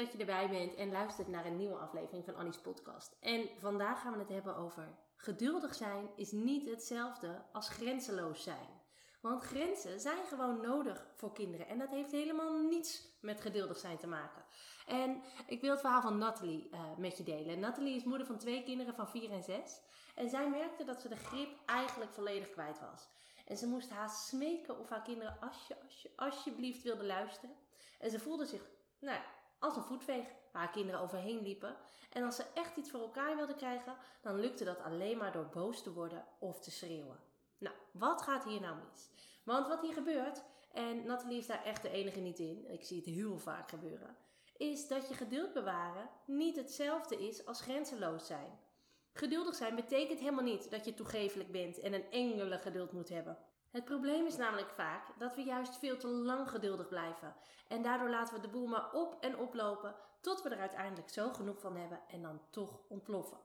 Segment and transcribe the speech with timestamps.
[0.00, 3.16] Dat je erbij bent en luistert naar een nieuwe aflevering van Annie's podcast.
[3.20, 8.68] En vandaag gaan we het hebben over geduldig zijn is niet hetzelfde als grenzeloos zijn.
[9.20, 11.68] Want grenzen zijn gewoon nodig voor kinderen.
[11.68, 14.44] En dat heeft helemaal niets met geduldig zijn te maken.
[14.86, 17.60] En ik wil het verhaal van Natalie uh, met je delen.
[17.60, 19.80] Natalie is moeder van twee kinderen van 4 en 6.
[20.14, 23.08] En zij merkte dat ze de grip eigenlijk volledig kwijt was.
[23.46, 27.56] En ze moest haast smeken of haar kinderen alsje, alsje, alsjeblieft wilden luisteren.
[27.98, 28.62] En ze voelde zich,
[29.00, 29.20] nou
[29.60, 31.76] als een voetveeg waar haar kinderen overheen liepen.
[32.12, 35.48] En als ze echt iets voor elkaar wilden krijgen, dan lukte dat alleen maar door
[35.48, 37.18] boos te worden of te schreeuwen.
[37.58, 39.08] Nou, wat gaat hier nou mis?
[39.44, 42.96] Want wat hier gebeurt, en Nathalie is daar echt de enige niet in, ik zie
[42.96, 44.16] het heel vaak gebeuren,
[44.56, 48.58] is dat je geduld bewaren niet hetzelfde is als grenzeloos zijn.
[49.12, 53.38] Geduldig zijn betekent helemaal niet dat je toegevelijk bent en een engele geduld moet hebben.
[53.70, 57.34] Het probleem is namelijk vaak dat we juist veel te lang geduldig blijven.
[57.68, 61.32] En daardoor laten we de boel maar op en oplopen tot we er uiteindelijk zo
[61.32, 63.38] genoeg van hebben en dan toch ontploffen.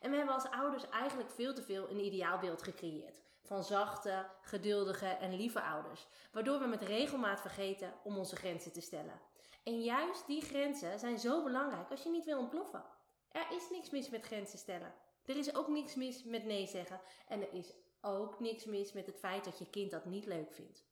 [0.00, 3.20] En we hebben als ouders eigenlijk veel te veel een ideaalbeeld gecreëerd.
[3.42, 6.06] Van zachte, geduldige en lieve ouders.
[6.32, 9.20] Waardoor we met regelmaat vergeten om onze grenzen te stellen.
[9.64, 12.84] En juist die grenzen zijn zo belangrijk als je niet wil ontploffen.
[13.28, 14.94] Er is niks mis met grenzen stellen.
[15.24, 17.00] Er is ook niks mis met nee zeggen.
[17.28, 20.52] En er is ook niks mis met het feit dat je kind dat niet leuk
[20.52, 20.84] vindt.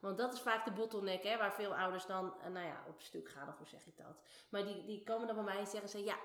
[0.00, 3.00] Want dat is vaak de bottleneck, hè, waar veel ouders dan, eh, nou ja, op
[3.00, 4.22] stuk gaan, of hoe zeg ik dat?
[4.50, 6.16] Maar die, die komen dan bij mij en zeggen ze, ja,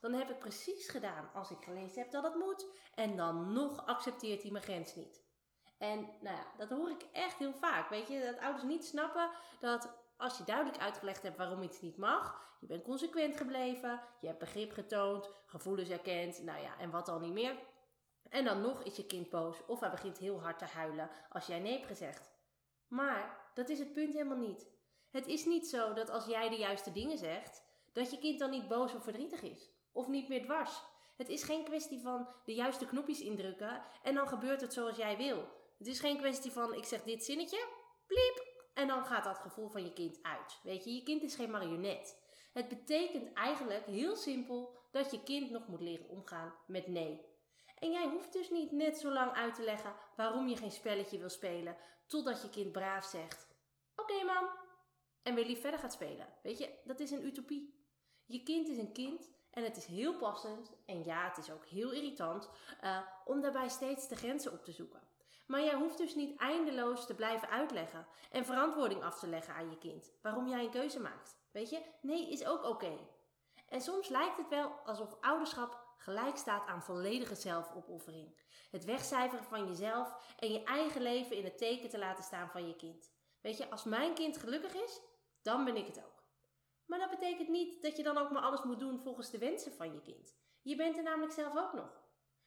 [0.00, 2.66] dan heb ik precies gedaan als ik gelezen heb dat het moet.
[2.94, 5.22] En dan nog accepteert hij mijn grens niet.
[5.78, 7.88] En nou ja, dat hoor ik echt heel vaak.
[7.88, 9.30] Weet je, dat ouders niet snappen
[9.60, 14.26] dat als je duidelijk uitgelegd hebt waarom iets niet mag, je bent consequent gebleven, je
[14.26, 17.56] hebt begrip getoond, gevoelens erkend, nou ja, en wat al niet meer.
[18.32, 21.46] En dan nog is je kind boos of hij begint heel hard te huilen als
[21.46, 22.30] jij nee hebt gezegd.
[22.88, 24.66] Maar dat is het punt helemaal niet.
[25.10, 28.50] Het is niet zo dat als jij de juiste dingen zegt, dat je kind dan
[28.50, 29.70] niet boos of verdrietig is.
[29.92, 30.82] Of niet meer dwars.
[31.16, 35.16] Het is geen kwestie van de juiste knopjes indrukken en dan gebeurt het zoals jij
[35.16, 35.48] wil.
[35.78, 37.68] Het is geen kwestie van ik zeg dit zinnetje,
[38.06, 40.60] pliep, en dan gaat dat gevoel van je kind uit.
[40.62, 42.20] Weet je, je kind is geen marionet.
[42.52, 47.31] Het betekent eigenlijk heel simpel dat je kind nog moet leren omgaan met nee.
[47.82, 51.18] En jij hoeft dus niet net zo lang uit te leggen waarom je geen spelletje
[51.18, 51.76] wil spelen,
[52.06, 53.48] totdat je kind braaf zegt:
[53.96, 54.48] Oké, okay, mam.
[55.22, 56.26] En weer lief verder gaat spelen.
[56.42, 57.74] Weet je, dat is een utopie.
[58.24, 61.66] Je kind is een kind en het is heel passend, en ja, het is ook
[61.66, 62.50] heel irritant,
[62.84, 65.02] uh, om daarbij steeds de grenzen op te zoeken.
[65.46, 69.70] Maar jij hoeft dus niet eindeloos te blijven uitleggen en verantwoording af te leggen aan
[69.70, 71.36] je kind waarom jij een keuze maakt.
[71.50, 72.98] Weet je, nee is ook oké.
[73.68, 78.40] En soms lijkt het wel alsof ouderschap gelijk staat aan volledige zelfopoffering.
[78.70, 82.66] Het wegcijferen van jezelf en je eigen leven in het teken te laten staan van
[82.66, 83.12] je kind.
[83.40, 85.00] Weet je, als mijn kind gelukkig is,
[85.42, 86.24] dan ben ik het ook.
[86.86, 89.72] Maar dat betekent niet dat je dan ook maar alles moet doen volgens de wensen
[89.72, 90.36] van je kind.
[90.62, 92.02] Je bent er namelijk zelf ook nog.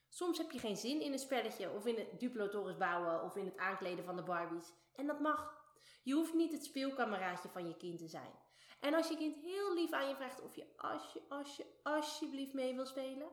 [0.09, 3.45] Soms heb je geen zin in een spelletje of in het Duplo-torens bouwen of in
[3.45, 4.73] het aankleden van de Barbies.
[4.95, 5.63] En dat mag.
[6.03, 8.31] Je hoeft niet het speelkameraadje van je kind te zijn.
[8.79, 12.75] En als je kind heel lief aan je vraagt of je alsje, alsje, alsjeblieft mee
[12.75, 13.27] wil spelen,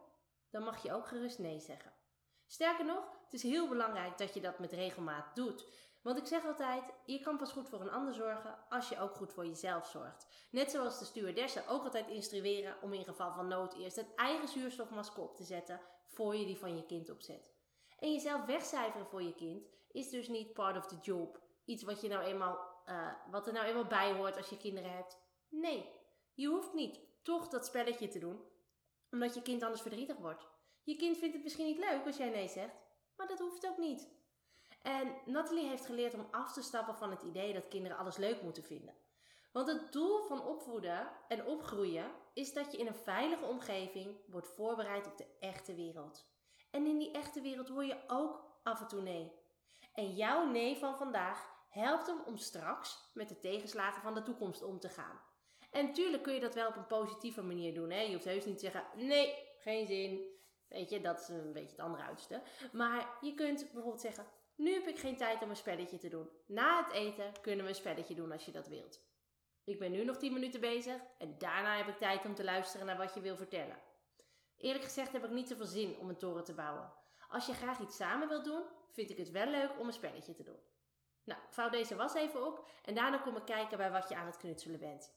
[0.53, 1.93] dan mag je ook gerust nee zeggen.
[2.47, 5.67] Sterker nog, het is heel belangrijk dat je dat met regelmaat doet.
[6.03, 9.15] Want ik zeg altijd, je kan pas goed voor een ander zorgen als je ook
[9.15, 10.27] goed voor jezelf zorgt.
[10.51, 14.49] Net zoals de stewardessen ook altijd instrueren om in geval van nood eerst het eigen
[14.49, 17.53] zuurstofmasker op te zetten voor je die van je kind opzet.
[17.99, 21.41] En jezelf wegcijferen voor je kind is dus niet part of the job.
[21.65, 24.93] Iets wat, je nou eenmaal, uh, wat er nou eenmaal bij hoort als je kinderen
[24.93, 25.19] hebt.
[25.49, 25.91] Nee,
[26.35, 28.41] je hoeft niet toch dat spelletje te doen,
[29.11, 30.47] omdat je kind anders verdrietig wordt.
[30.82, 32.75] Je kind vindt het misschien niet leuk als jij nee zegt,
[33.17, 34.08] maar dat hoeft ook niet.
[34.82, 38.43] En Natalie heeft geleerd om af te stappen van het idee dat kinderen alles leuk
[38.43, 38.94] moeten vinden.
[39.52, 44.49] Want het doel van opvoeden en opgroeien is dat je in een veilige omgeving wordt
[44.49, 46.26] voorbereid op de echte wereld.
[46.70, 49.32] En in die echte wereld hoor je ook af en toe nee.
[49.94, 54.62] En jouw nee van vandaag helpt hem om straks met de tegenslagen van de toekomst
[54.62, 55.20] om te gaan.
[55.70, 57.90] En tuurlijk kun je dat wel op een positieve manier doen.
[57.90, 58.00] Hè?
[58.00, 60.32] Je hoeft heus niet te zeggen: nee, geen zin.
[60.73, 62.43] Weet je, dat is een beetje het andere uiterste.
[62.73, 64.27] Maar je kunt bijvoorbeeld zeggen:
[64.57, 66.29] Nu heb ik geen tijd om een spelletje te doen.
[66.47, 69.01] Na het eten kunnen we een spelletje doen als je dat wilt.
[69.65, 72.87] Ik ben nu nog 10 minuten bezig en daarna heb ik tijd om te luisteren
[72.87, 73.77] naar wat je wil vertellen.
[74.57, 76.93] Eerlijk gezegd heb ik niet zoveel zin om een toren te bouwen.
[77.29, 80.35] Als je graag iets samen wilt doen, vind ik het wel leuk om een spelletje
[80.35, 80.59] te doen.
[81.25, 84.17] Nou, ik vouw deze was even op en daarna kom ik kijken bij wat je
[84.17, 85.13] aan het knutselen bent.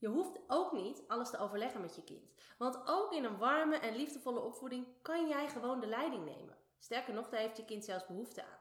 [0.00, 2.32] Je hoeft ook niet alles te overleggen met je kind.
[2.58, 6.56] Want ook in een warme en liefdevolle opvoeding kan jij gewoon de leiding nemen.
[6.78, 8.58] Sterker nog, daar heeft je kind zelfs behoefte aan.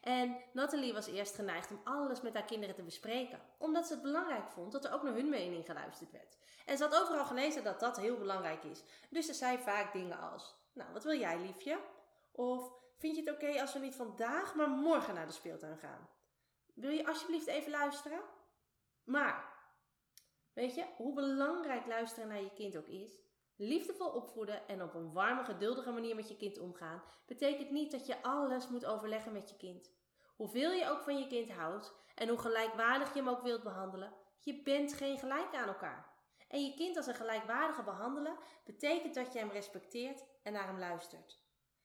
[0.00, 4.02] En Nathalie was eerst geneigd om alles met haar kinderen te bespreken, omdat ze het
[4.02, 6.36] belangrijk vond dat er ook naar hun mening geluisterd werd.
[6.66, 8.82] En ze had overal gelezen dat dat heel belangrijk is.
[9.10, 11.78] Dus ze zei vaak dingen als: Nou, wat wil jij, liefje?
[12.32, 16.08] Of vind je het oké als we niet vandaag, maar morgen naar de speeltuin gaan?
[16.74, 18.20] Wil je alsjeblieft even luisteren?
[19.04, 19.55] Maar
[20.56, 23.20] Weet je, hoe belangrijk luisteren naar je kind ook is,
[23.56, 28.06] liefdevol opvoeden en op een warme, geduldige manier met je kind omgaan, betekent niet dat
[28.06, 29.90] je alles moet overleggen met je kind.
[30.36, 34.12] Hoeveel je ook van je kind houdt en hoe gelijkwaardig je hem ook wilt behandelen,
[34.38, 36.12] je bent geen gelijk aan elkaar.
[36.48, 40.78] En je kind als een gelijkwaardige behandelen betekent dat je hem respecteert en naar hem
[40.78, 41.40] luistert.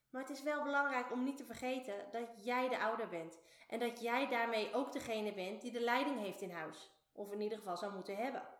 [0.09, 3.79] Maar het is wel belangrijk om niet te vergeten dat jij de ouder bent en
[3.79, 7.57] dat jij daarmee ook degene bent die de leiding heeft in huis, of in ieder
[7.57, 8.59] geval zou moeten hebben.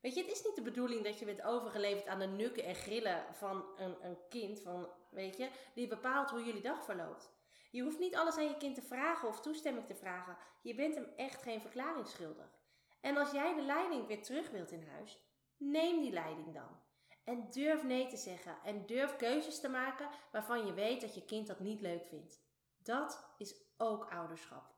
[0.00, 2.74] Weet je, het is niet de bedoeling dat je bent overgeleverd aan de nukken en
[2.74, 7.30] grillen van een, een kind, van, weet je, die bepaalt hoe jullie dag verloopt.
[7.70, 10.36] Je hoeft niet alles aan je kind te vragen of toestemming te vragen.
[10.62, 12.58] Je bent hem echt geen verklaring schuldig.
[13.00, 15.18] En als jij de leiding weer terug wilt in huis,
[15.56, 16.80] neem die leiding dan.
[17.24, 21.24] En durf nee te zeggen en durf keuzes te maken waarvan je weet dat je
[21.24, 22.40] kind dat niet leuk vindt.
[22.82, 24.77] Dat is ook ouderschap.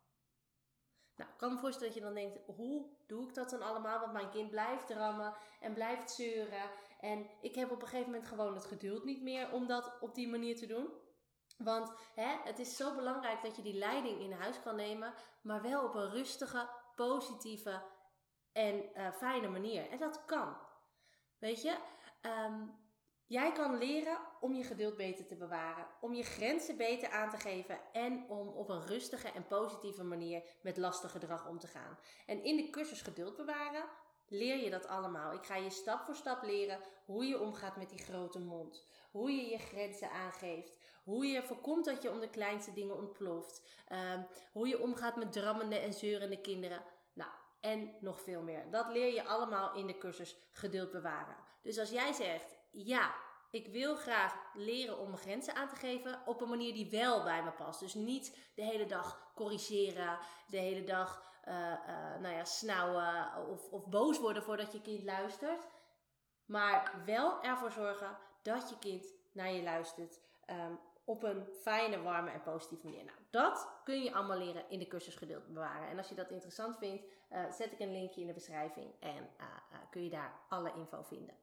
[1.20, 4.00] Nou, ik kan me voorstellen dat je dan denkt, hoe doe ik dat dan allemaal?
[4.00, 6.70] Want mijn kind blijft drammen en blijft zeuren.
[7.00, 10.14] En ik heb op een gegeven moment gewoon het geduld niet meer om dat op
[10.14, 10.88] die manier te doen.
[11.58, 15.62] Want hè, het is zo belangrijk dat je die leiding in huis kan nemen, maar
[15.62, 17.82] wel op een rustige, positieve
[18.52, 19.90] en uh, fijne manier.
[19.90, 20.56] En dat kan.
[21.38, 21.76] Weet je,
[22.22, 22.79] um,
[23.30, 27.36] Jij kan leren om je geduld beter te bewaren, om je grenzen beter aan te
[27.36, 31.98] geven en om op een rustige en positieve manier met lastig gedrag om te gaan.
[32.26, 33.84] En in de cursus geduld bewaren
[34.28, 35.32] leer je dat allemaal.
[35.32, 39.32] Ik ga je stap voor stap leren hoe je omgaat met die grote mond, hoe
[39.32, 43.62] je je grenzen aangeeft, hoe je voorkomt dat je om de kleinste dingen ontploft,
[43.92, 46.82] um, hoe je omgaat met drammende en zeurende kinderen.
[47.12, 47.30] Nou,
[47.60, 48.70] en nog veel meer.
[48.70, 51.36] Dat leer je allemaal in de cursus geduld bewaren.
[51.62, 53.14] Dus als jij zegt, ja,
[53.50, 57.22] ik wil graag leren om mijn grenzen aan te geven op een manier die wel
[57.22, 57.80] bij me past.
[57.80, 61.54] Dus niet de hele dag corrigeren, de hele dag uh,
[62.20, 65.66] nou ja, snauwen of, of boos worden voordat je kind luistert.
[66.46, 70.20] Maar wel ervoor zorgen dat je kind naar je luistert
[70.50, 73.04] um, op een fijne, warme en positieve manier.
[73.04, 75.88] Nou, dat kun je allemaal leren in de cursus geduld bewaren.
[75.88, 79.30] En als je dat interessant vindt, uh, zet ik een linkje in de beschrijving en
[79.90, 81.34] kun je daar alle info vinden.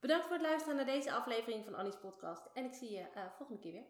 [0.00, 2.48] Bedankt voor het luisteren naar deze aflevering van Annie's podcast.
[2.54, 3.86] En ik zie je uh, volgende keer weer.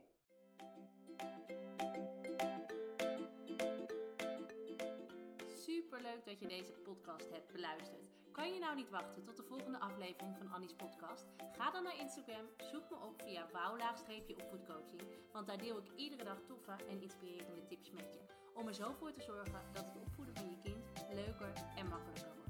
[5.48, 8.08] Super leuk dat je deze podcast hebt beluisterd.
[8.32, 11.26] Kan je nou niet wachten tot de volgende aflevering van Annie's podcast?
[11.52, 15.02] Ga dan naar Instagram, zoek me op via wouwlaagstreepje-opvoedcoaching.
[15.32, 18.20] Want daar deel ik iedere dag toffe en inspirerende tips met je.
[18.54, 22.34] Om er zo voor te zorgen dat het opvoeden van je kind leuker en makkelijker
[22.34, 22.49] wordt.